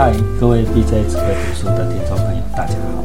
[0.00, 3.04] 嗨，各位 BJ 智慧读书的听众朋友，大家好，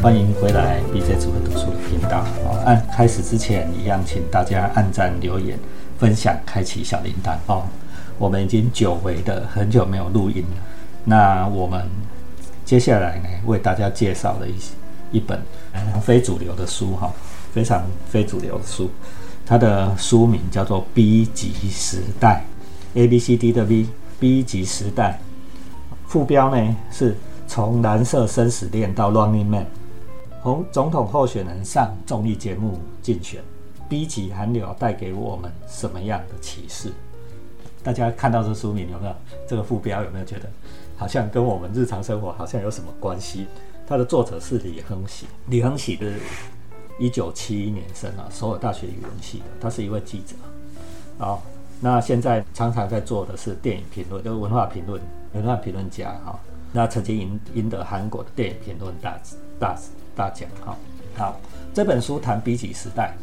[0.00, 2.24] 欢迎回来 BJ 智慧读书的频道。
[2.44, 5.58] 哦，按开始之前一样，请大家按赞、留言、
[5.98, 7.64] 分享、开启小铃铛哦。
[8.16, 10.62] 我们已经久违的很久没有录音了。
[11.02, 11.84] 那我们
[12.64, 14.54] 接下来呢，为大家介绍了一
[15.10, 15.42] 一本
[16.00, 17.12] 非主流的书哈，
[17.52, 18.88] 非常非主流的书。
[19.44, 22.44] 它的书名叫做《B 级时代》
[23.00, 25.18] ，A B C D 的 B，B 级时代。
[26.10, 29.64] 副标呢是从蓝色生死恋到 Running Man，
[30.42, 33.40] 从总统候选人上综艺节目竞选
[33.88, 36.92] ，B 级韩流带给我们什么样的启示？
[37.84, 39.14] 大家看到这书名有没有？
[39.46, 40.50] 这个副标有没有觉得
[40.96, 43.46] 好像跟我们日常生活好像有什么关系？
[43.86, 46.14] 它的作者是李亨喜，李亨喜是
[46.98, 50.34] 一九七一年生啊，首尔大学语文系的，他是一位记者。
[51.18, 51.40] 好，
[51.80, 55.00] 那现在常常在做的是电影评论，就是文化评论。
[55.32, 56.36] 文化评论家哈，
[56.72, 59.16] 那曾经赢赢得韩国的电影评论大
[59.60, 59.76] 大
[60.16, 60.76] 大奖哈。
[61.16, 61.40] 好，
[61.72, 63.14] 这本书谈 B 级时代，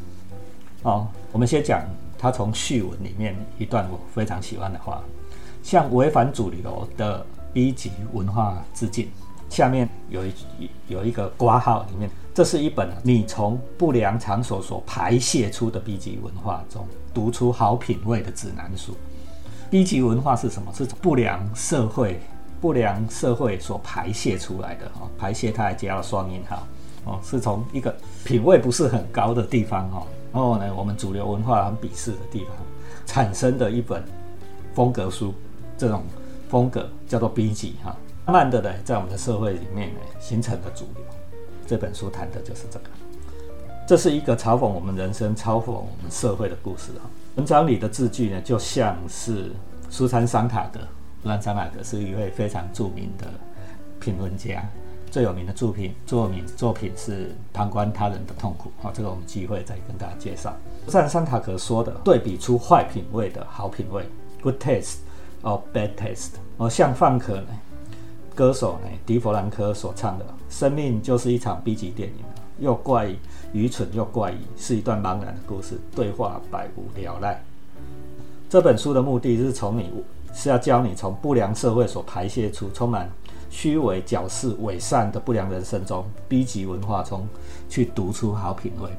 [0.83, 1.83] 哦，我们先讲
[2.17, 5.03] 他从序文里面一段我非常喜欢的话，
[5.61, 9.09] 向违反主流的 B 级文化致敬。
[9.49, 10.33] 下面有一
[10.87, 18.95] 有一个挂号里面，这是一本你从不良场所所排泄出的 B 级文化中读出好品味的指南书。
[19.69, 20.71] B 级文化是什么？
[20.73, 22.19] 是不良社会、
[22.61, 25.09] 不良社会所排泄出来的哦。
[25.17, 26.67] 排泄它还加了双引号
[27.05, 32.53] 哦，是从一个品味不是很高的地方哈，然后呢，我们主流文化很鄙视的地方
[33.05, 34.03] 产生的一本
[34.73, 35.33] 风格书，
[35.77, 36.03] 这种
[36.47, 37.95] 风格叫做 B 级哈。
[38.27, 41.03] 慢慢的呢，在我们的社会里面呢，形成的主流。
[41.65, 42.89] 这本书谈的就是这个，
[43.87, 47.09] 这是一个嘲讽我们人生、嘲讽我们社会的故事哈。
[47.37, 49.53] 文章里的字句呢，就像是
[49.89, 50.81] 苏珊·桑塔格。
[51.23, 53.27] 苏珊·桑塔格是一位非常著名的
[53.97, 54.61] 评论家，
[55.09, 58.69] 最有名的作品作品作品是《旁观他人的痛苦》。
[58.83, 60.53] 好，这个我们机会再跟大家介绍。
[60.85, 64.03] 苏珊·桑塔格说的，对比出坏品味的好品味
[64.41, 64.97] （good taste
[65.43, 66.31] or bad taste）。
[66.57, 67.47] 哦，像范可呢，
[68.37, 72.23] 歌手呢，迪弗兰科所唱的：“生命就是一场 B 级电影，
[72.59, 73.17] 又怪异。”
[73.51, 77.41] 愚蠢又怪异，是一段茫然的故事，对话百无聊赖。
[78.47, 79.91] 这本书的目的是从你
[80.35, 83.09] 是要教你从不良社会所排泄出充满
[83.49, 87.27] 虚伪、矫饰、伪善的不良人生中，B 级文化中
[87.67, 88.91] 去读出好品味。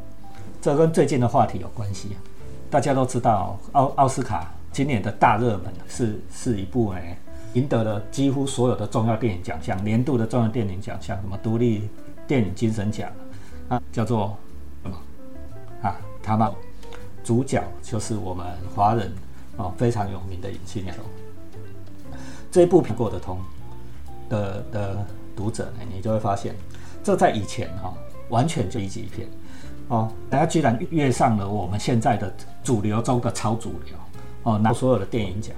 [0.60, 2.16] 这跟最近的话题有关系。
[2.69, 7.16] 大家都知道，奥奥斯卡今年的大热门是是一部诶，
[7.59, 11.89] 赢得了几乎所有的重要电影奖项，年度的重要电影奖项，什么独立
[12.27, 13.11] 电影精神奖。
[13.69, 14.35] 啊，叫做
[14.83, 14.97] 什么
[15.83, 15.95] 啊？
[16.23, 16.51] 他们
[17.23, 19.13] 主角就是我们华人
[19.57, 20.87] 哦，非常有名的影星。
[22.51, 23.39] 这一部《过得通》
[24.31, 26.55] 的的读者呢，你就会发现，
[27.05, 27.93] 这在以前哈，
[28.31, 29.29] 完全就一级片
[29.89, 30.11] 哦。
[30.31, 32.33] 大家居然跃上了我们现在的
[32.63, 33.95] 主流中的超主流
[34.45, 35.55] 哦，拿所有的电影奖。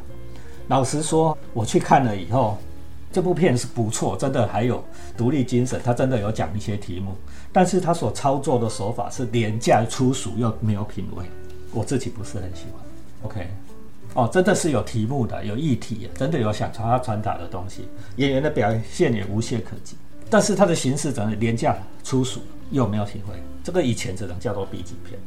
[0.70, 2.56] 老实说，我去看了以后。
[3.12, 4.84] 这部片是不错，真的还有
[5.16, 7.12] 独立精神，他真的有讲一些题目，
[7.53, 11.25] 但是他所操作的手法是廉价粗俗又没有品味，
[11.72, 12.84] 我自己不是很喜欢。
[13.22, 13.48] OK，
[14.14, 19.97] 哦，真的是有题目的，有议题，真的有想传他传达的东西，演员的表现也无懈可击，
[20.30, 25.19] 但是他的形式真的廉价粗俗又没有体会，这个以前只能叫做 B 级片。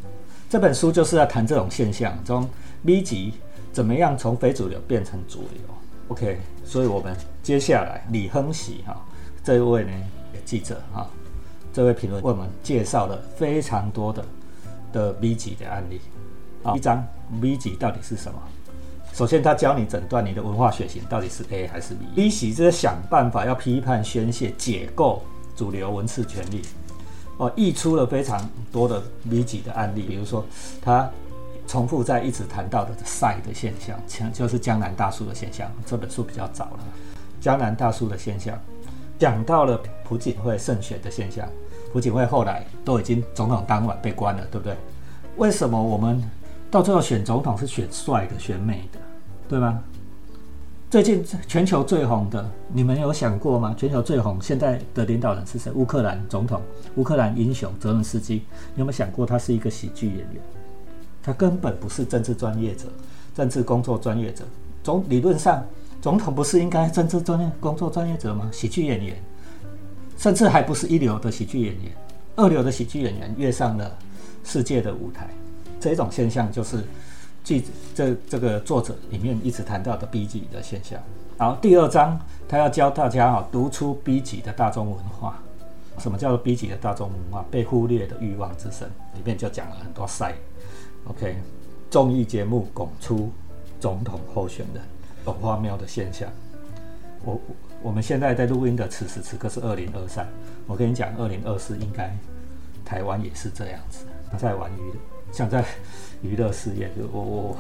[0.49, 2.49] 这本书就是要谈这种现象中
[2.85, 3.33] B 级
[3.73, 5.61] 怎么样从非主流变成主流。
[6.09, 8.95] OK，所以我们接下来李亨喜哈
[9.44, 9.91] 这一位呢
[10.45, 11.09] 记者哈，
[11.73, 14.23] 这位评论为我们介绍了非常多的
[14.91, 16.00] 的 B 级的案例
[16.62, 17.03] 啊，一张
[17.41, 18.39] B 级到底是什么？
[19.12, 22.06] 首先他教你诊断你的文化血型到底是 A 还是 B。
[22.13, 25.23] B 级就是想办法要批判宣泄解构
[25.56, 26.62] 主流文字权利
[27.38, 30.45] 哦，溢出了非常多的 B 级的案例，比如说
[30.79, 31.09] 他。
[31.68, 35.71] 重复在一直谈到的晒的现象，江就是江南大叔的现象。
[35.86, 36.80] 这本书比较早了，
[37.39, 38.60] 江南大叔的现象，
[39.18, 41.48] 讲到了朴槿惠胜选的现象。
[41.92, 44.75] 朴槿惠后来都已经总统当晚被关了，对不对？
[45.38, 46.24] 为什么我们
[46.69, 49.00] 到最后选总统是选帅的、选美的，
[49.48, 49.83] 对吗？
[50.89, 53.74] 最近全球最红的，你们有想过吗？
[53.75, 55.71] 全球最红现在的领导人是谁？
[55.71, 56.62] 乌克兰总统，
[56.95, 58.44] 乌克兰英雄泽伦斯基。
[58.75, 60.42] 你有没有想过他是一个喜剧演员？
[61.23, 62.85] 他根本不是政治专业者，
[63.33, 64.43] 政治工作专业者。
[64.83, 65.65] 总理论上，
[66.01, 68.49] 总统不是应该政治专业工作专业者吗？
[68.51, 69.15] 喜剧演员，
[70.17, 71.91] 甚至还不是一流的喜剧演员，
[72.35, 73.97] 二流的喜剧演员跃上了
[74.43, 75.29] 世界的舞台。
[75.79, 76.83] 这种现象就是
[77.43, 77.63] 记
[77.95, 80.99] 这这个作者里面一直谈到的 B 级的现象。
[81.37, 85.39] 好，第二章他要教大家哈读出 B 级的大众文化。
[85.99, 87.45] 什么叫做 B 级的大众文化？
[87.49, 90.33] 被忽略的欲望之声里面就讲了很多赛。
[91.05, 91.35] OK，
[91.89, 93.29] 综艺节目拱出
[93.79, 94.81] 总统候选人，
[95.25, 96.29] 很荒谬的现象。
[97.25, 97.39] 我
[97.81, 100.25] 我们现在在录音的此时此刻是二零二三，
[100.65, 102.15] 我跟你讲，二零二四应该
[102.85, 104.05] 台湾也是这样子，
[104.38, 104.95] 在玩娱乐，
[105.33, 105.65] 像在
[106.21, 107.57] 娱乐事业，就我我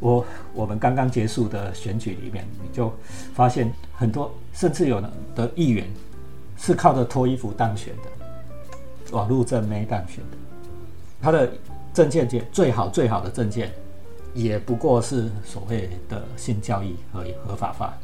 [0.00, 2.92] 我我们刚刚结束的选举里面，你就
[3.32, 5.00] 发现很多，甚至有
[5.36, 5.88] 的议员
[6.56, 10.36] 是靠着脱衣服当选的，网络证没当选的，
[11.20, 11.52] 他的
[11.92, 13.70] 证件界最好最好的证件，
[14.34, 17.96] 也不过是所谓的性交易而已，合法化。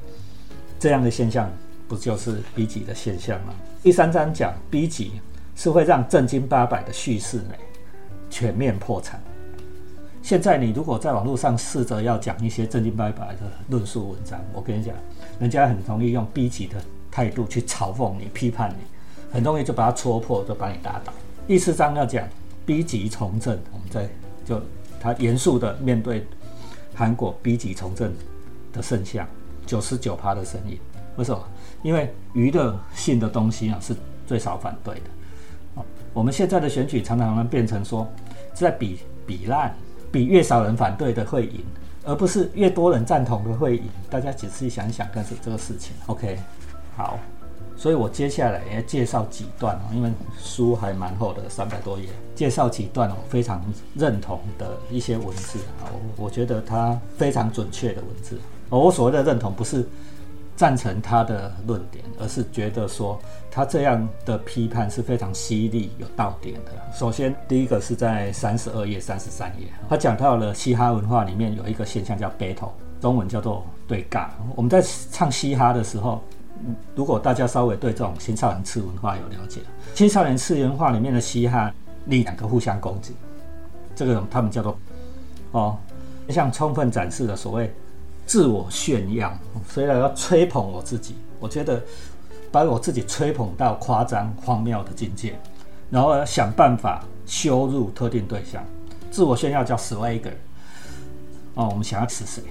[0.78, 1.50] 这样的现象
[1.88, 3.54] 不就是 B 级的现象吗？
[3.82, 5.20] 第三章讲 B 级
[5.56, 7.54] 是会让正经八百的叙事呢
[8.28, 9.20] 全面破产。
[10.22, 14.94] 现在你如果在网络上试着要讲一些正经八百的论述文章，我跟你讲，
[15.40, 16.76] 人家很容易用 B 级的
[17.10, 18.84] 态度去嘲讽你、批判你，
[19.32, 21.12] 很容易就把它戳破，就把你打倒。
[21.46, 22.28] 第四章要讲
[22.68, 24.06] B 级从政，我们在
[24.44, 24.60] 就
[25.00, 26.26] 他严肃的面对
[26.94, 28.12] 韩国 B 级从政
[28.74, 29.26] 的圣像。
[29.64, 30.78] 九十九趴的声音，
[31.16, 31.42] 为什么？
[31.82, 35.82] 因为娱乐性的东西啊是最少反对的。
[36.12, 38.06] 我们现在的选举常常会变成说
[38.52, 39.74] 在比比烂，
[40.12, 41.64] 比越少人反对的会赢，
[42.04, 43.84] 而不是越多人赞同的会赢。
[44.10, 45.94] 大家仔细想想，看是这个事情。
[46.06, 46.38] OK，
[46.96, 47.18] 好，
[47.78, 53.64] 所以我接下来要介绍几段哦，因为书还蛮厚的，三百多页，介绍几段哦，非常
[53.94, 55.86] 认同的一些文字啊，
[56.16, 58.36] 我我觉得它非常准确的文字。
[58.68, 59.88] 我所谓的认同，不是
[60.56, 63.16] 赞成他的论点，而是觉得说
[63.48, 66.72] 他这样的批判是非常犀利、有道点的。
[66.92, 72.70] 首先，第一个是在三十二页、三十三页，他讲到了嘻哈文化里面有一个现象叫 battle，
[73.00, 74.30] 中文叫做对尬。
[74.56, 74.82] 我们在
[75.12, 76.20] 唱嘻哈的时候，
[76.94, 79.60] 如果大家稍微对这种青少年次文化有了解，
[79.94, 81.72] 青少年次文化里面的嘻哈，
[82.06, 83.14] 两个互相攻击，
[83.94, 84.78] 这个他们叫做
[85.52, 85.76] 哦，
[86.28, 87.72] 像充分展示了所谓。
[88.26, 89.32] 自我炫耀，
[89.66, 91.14] 所以要吹捧我自己。
[91.40, 91.82] 我觉得
[92.52, 95.34] 把我自己吹捧到夸张荒谬的境界，
[95.88, 98.62] 然后想办法羞辱特定对象。
[99.10, 100.34] 自我炫耀叫 swagger。
[101.54, 102.42] 哦，我们想要吃谁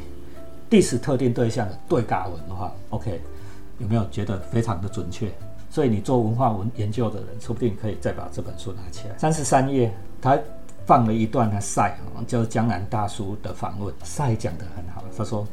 [0.68, 2.74] ？diss 特定对象的对尬文化。
[2.90, 3.22] OK，
[3.80, 5.32] 有没有觉得非常的准确？
[5.70, 9.18] 所以你做文化文研究的人，说不定可以再把这本书拿起来。
[9.18, 10.38] 三十三页，他
[10.86, 13.94] 放了一段的赛，叫江南大叔的访问。
[14.04, 15.46] 赛讲得很好，他说。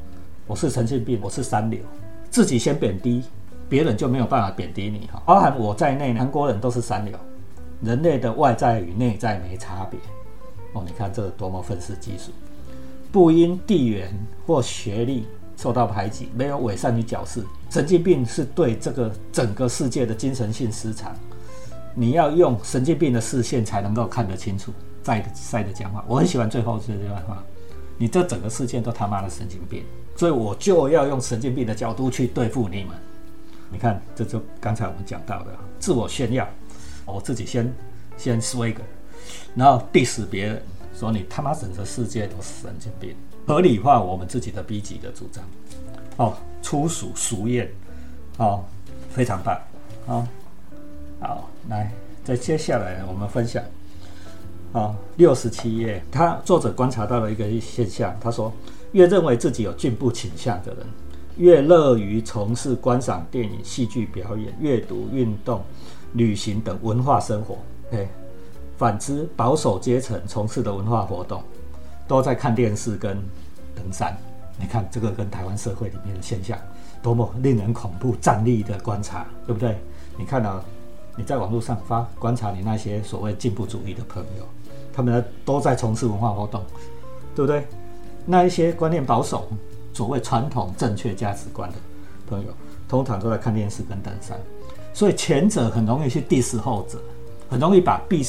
[0.47, 1.81] 我是神经病，我是三流，
[2.29, 3.25] 自己先贬低，
[3.67, 5.23] 别人就没有办法贬低你哈。
[5.25, 7.19] 包含我在内，韩国人都是三流，
[7.81, 9.99] 人类的外在与内在没差别。
[10.75, 12.31] 哦，你看这多么愤世嫉俗，
[13.11, 14.12] 不因地缘
[14.47, 17.45] 或学历受到排挤，没有伪善与矫饰。
[17.71, 21.15] 神经病是对这个整个世界的精神性失常，
[21.95, 24.73] 你要用神经病的视线才能够看得清楚。
[25.03, 27.43] 在在的讲话，我很喜欢最后这句话，
[27.99, 29.85] 你这整个世界都他妈的神经病。
[30.17, 32.97] 所以我就要用神经病的角度去对付你们。
[33.71, 35.47] 你看，这就刚才我们讲到的
[35.81, 36.49] 自我炫耀，
[37.05, 37.75] 我自己先
[38.17, 38.77] 先 swag，
[39.56, 40.62] 然后 diss 别人，
[40.94, 43.14] 说你他妈整个世界都是神经病，
[43.46, 45.44] 合理化我们自己的 B 级的主张。
[46.17, 47.70] 哦，粗俗俗艳，
[48.39, 48.65] 哦，
[49.10, 49.58] 非常棒，
[50.06, 50.27] 哦，
[51.20, 53.63] 好，来，在接下来我们分享，
[54.72, 58.53] 啊，六十七页，他作者观察到了一个现象，他说。
[58.93, 60.86] 越认为自己有进步倾向的人，
[61.36, 65.65] 越乐于从事观赏电影、戏剧表演、阅读、运动、
[66.13, 67.58] 旅行等文化生活。
[67.91, 68.08] 哎，
[68.77, 71.43] 反之，保守阶层从事的文化活动，
[72.09, 73.17] 都在看电视跟
[73.75, 74.17] 登山。
[74.59, 76.59] 你看这个跟台湾社会里面的现象，
[77.03, 78.15] 多么令人恐怖！
[78.21, 79.79] 站立的观察，对不对？
[80.17, 80.63] 你看到
[81.17, 84.47] 你在网络上发观察你那些所谓进步主义的朋友，
[84.93, 86.63] 他们都在从事文化活动，
[87.35, 87.67] 对不对？
[88.25, 89.49] 那一些观念保守、
[89.93, 91.77] 所谓传统正确价值观的
[92.29, 92.53] 朋友，
[92.89, 94.39] 通常都在看电视跟登山，
[94.93, 96.99] 所以前者很容易去 diss 后者，
[97.51, 98.25] 很容易把 B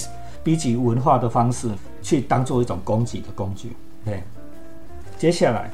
[0.45, 1.67] B 级文化的方式
[2.03, 3.75] 去当做一种攻击的工具。
[4.05, 4.21] 对，
[5.17, 5.71] 接下来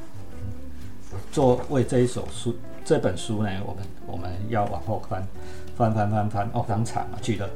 [1.30, 5.28] 做为这一首书这本书呢，我们我们要往后翻
[5.75, 7.50] 翻翻翻翻哦，刚才啊举了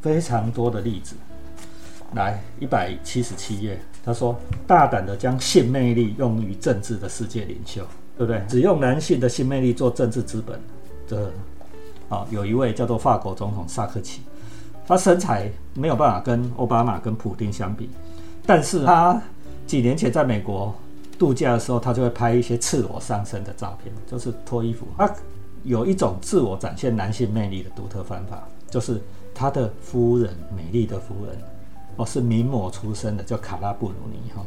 [0.00, 1.16] 非常多的例子，
[2.14, 3.80] 来一百七十七页。
[4.04, 7.82] 他说：“大胆的将性魅力用于政治的世界领袖，
[8.16, 8.40] 对不对？
[8.48, 10.60] 只用男性的性魅力做政治资本，
[11.08, 11.32] 这
[12.08, 14.22] 啊，有一位叫做法国总统萨科齐，
[14.86, 17.88] 他身材没有办法跟奥巴马跟普丁相比，
[18.44, 19.20] 但是他
[19.66, 20.74] 几年前在美国
[21.18, 24.86] 度假的时候，他就会拍一些赤裸上身的照片，就是脱衣服。
[24.98, 25.10] 他
[25.62, 29.00] 有一种自我展现男性魅力的独特方法，就是
[29.32, 31.38] 他的夫人，美丽的夫人，
[31.96, 34.44] 哦，是名模出身的，叫卡拉布鲁尼哈。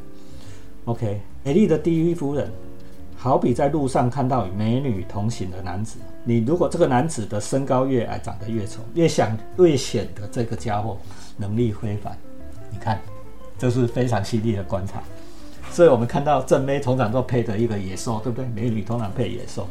[0.84, 2.52] OK，美丽的第一夫人，
[3.26, 10.96] 好比在路上看到与美女同行的男子，你如果这个男子的身高越矮，长得越丑，越想越显得这个家伙
[11.36, 12.16] 能力非凡。
[12.70, 13.02] 你看，
[13.58, 15.02] 这是非常犀利的观察。
[15.72, 18.48] 所以我们看到正妹通常都配着一个野兽，对不对？
[18.50, 19.68] 美女通常配野兽，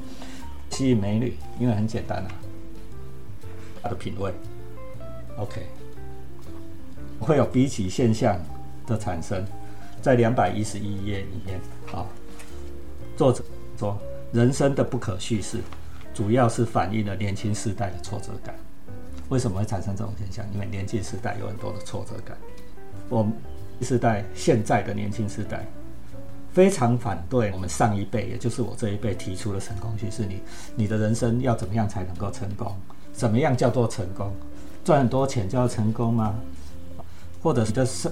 [0.70, 2.28] 吸引美女，因为很简单啊，
[3.84, 4.32] 她的品味。
[5.38, 5.62] OK，
[7.20, 8.36] 会有比起现象
[8.84, 9.44] 的产生。
[10.02, 11.60] 在两百一十一页里面，
[11.92, 12.04] 啊，
[13.16, 13.44] 作者
[13.78, 13.98] 说
[14.32, 15.60] 人生的不可叙事，
[16.12, 18.54] 主要是反映了年轻世代的挫折感。
[19.28, 20.44] 为什么会产生这种现象？
[20.52, 22.36] 因为年轻世代有很多的挫折感。
[23.08, 23.32] 我们
[23.80, 25.66] 世代现在的年轻世代
[26.52, 30.26] 非常反对我们上一辈，也就是我这一辈提出的成功叙事。
[30.26, 30.40] 你
[30.76, 32.74] 你的人生要怎么样才能够成功？
[33.12, 34.32] 怎么样叫做成功？
[34.84, 36.34] 赚很多钱叫成功吗？
[37.42, 38.10] 或者是的是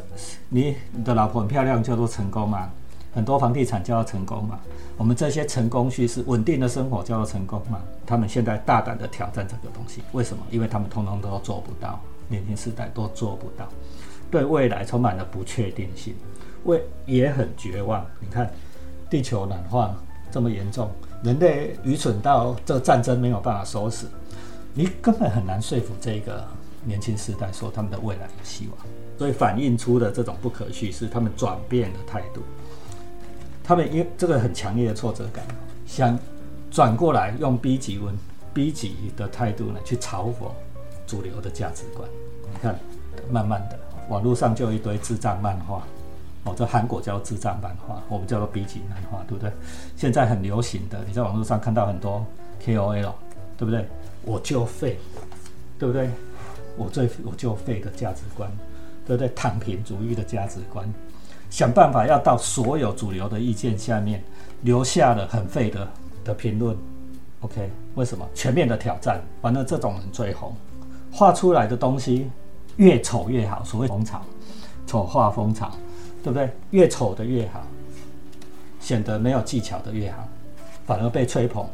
[0.49, 2.71] 你你的老婆很漂亮叫做成功吗？
[3.15, 4.59] 很多房地产叫做成功嘛？
[4.97, 7.81] 我们这些成功叙事、稳定的生活叫做成功嘛？
[8.07, 10.43] 他们现在大胆的挑战这个东西，为什么？
[10.51, 13.69] 因为他们通通都做不到，年轻时代都做不到，
[14.31, 16.15] 对未来充满了不确定性，
[16.65, 18.07] 为也很绝望。
[18.21, 18.51] 你看，
[19.11, 19.95] 地球暖化
[20.31, 20.91] 这么严重，
[21.23, 24.07] 人类愚蠢到这个战争没有办法收拾，
[24.73, 26.47] 你根本很难说服这个
[26.85, 28.77] 年轻时代说他们的未来有希望。
[29.19, 32.41] 所以反映出的这种不可叙事，他们转变的态度，
[33.65, 35.45] 他们因为这个很强烈的挫折感，
[35.87, 36.19] 想
[36.71, 38.15] 转过来用 B 级文
[38.53, 40.51] B 级的态度呢去嘲讽
[41.07, 42.09] 主流的价值观。
[42.53, 42.79] 你看，
[43.31, 43.79] 慢慢的
[44.09, 45.83] 网络上就一堆智障漫画，
[46.45, 49.51] 哦，这韩国叫智障漫画，我们叫做 B 级漫画，对不对？
[49.97, 52.27] 现在很流行的，你在网络上看到很多
[52.65, 53.13] KOL，
[53.57, 53.87] 对不对？
[54.25, 54.99] 我就废，
[55.79, 56.11] 对不对？
[56.77, 58.51] 我最我就废的价值观。
[59.05, 59.29] 对不对？
[59.35, 60.89] 躺平主义的价值观，
[61.53, 64.25] 想办法要到所有主流的意见下面，
[64.63, 65.87] 留下了很废的
[66.25, 66.75] 的评论。
[67.41, 68.27] OK，为什么？
[68.35, 70.57] 全面的挑战，反正这种人最红，
[71.13, 72.31] 画出来的东西
[72.77, 73.63] 越丑越好。
[73.65, 74.23] 所谓风潮，
[74.87, 75.71] 丑化风潮，
[76.23, 76.49] 对不对？
[76.71, 77.63] 越丑的越好，
[78.81, 80.27] 显得没有技巧的越好，
[80.87, 81.67] 反而被吹捧。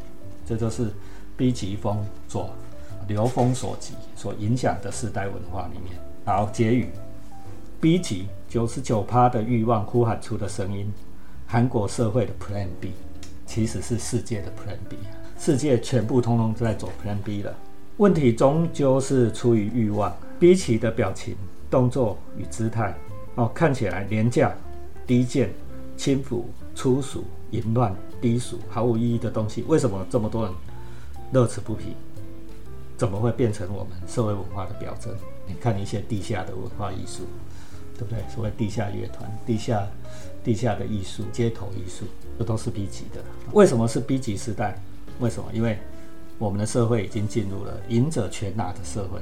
[0.45, 0.91] 这就是
[1.37, 2.49] B 级风所
[3.07, 5.97] 流风所及所影响的世代文化里面。
[6.25, 6.89] 好，结语。
[7.79, 10.91] B 级九十九趴的欲望呼喊出的声音，
[11.45, 12.93] 韩国社会的 Plan B，
[13.45, 14.97] 其实是世界的 Plan B，
[15.37, 17.55] 世界全部通通都在走 Plan B 了。
[17.97, 20.11] 问题终究是出于欲望。
[20.39, 21.35] B 起的表情、
[21.69, 22.95] 动作与姿态，
[23.35, 24.55] 哦，看起来廉价、
[25.05, 25.53] 低贱、
[25.95, 30.53] 轻浮、粗俗、淫乱、低俗、毫无意义的东西，为什么这么多人
[31.33, 31.93] 乐此不疲？
[32.97, 35.13] 怎么会变成我们社会文化的表征？
[35.45, 37.23] 你看一些地下的文化艺术。
[37.99, 38.23] 对不对？
[38.33, 39.85] 所谓地下乐团、地下、
[40.41, 42.05] 地下的艺术、街头艺术，
[42.37, 43.21] 这都是 B 级的。
[43.51, 44.79] 为什么是 B 级时代？
[45.19, 45.49] 为什么？
[45.51, 45.77] 因为
[46.37, 49.19] 我们的社会已经进入了赢者全拿的社会，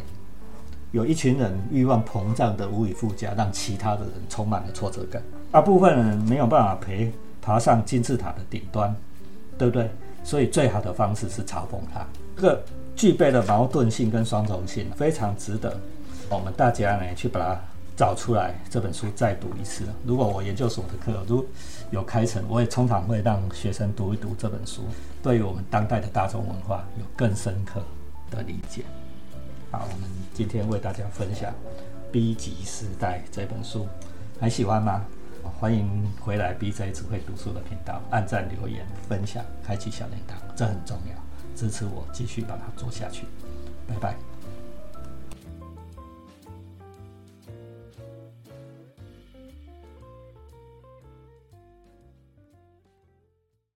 [0.92, 5.24] 有一群人欲望膨胀的无以复加，让其他的人充满了挫折感。
[5.52, 8.96] 大部分人没有办法陪爬上金字塔的顶端，
[9.58, 9.90] 对不对？
[10.24, 12.06] 所以最好的方式是嘲讽他。
[12.36, 12.64] 这个
[12.96, 15.76] 具备了矛盾性跟双重性，非常值得
[16.30, 17.60] 我们大家呢去把它。
[17.98, 19.84] 找出来这本书再读一次。
[20.06, 21.46] 如果我研究所的课如
[21.90, 24.84] 有开成，我也通常会让学生读一读这本书，
[25.24, 27.82] 对于我们当代的大众文化有更深刻
[28.30, 28.84] 的理解。
[29.72, 31.52] 好，我们今天为大家分享
[32.12, 33.88] 《B 级时代》这本书，
[34.40, 35.04] 还喜欢吗？
[35.60, 41.16] 欢迎回来 BJ 只会读书的频道，按赞、留言、分享、开启小铃铛，这很重要，
[41.56, 43.26] 支持我继续把它做下去。
[43.88, 44.27] 拜拜。